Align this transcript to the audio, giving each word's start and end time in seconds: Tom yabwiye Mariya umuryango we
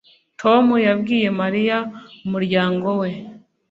Tom 0.41 0.65
yabwiye 0.87 1.27
Mariya 1.41 1.77
umuryango 2.27 2.87
we 2.99 3.09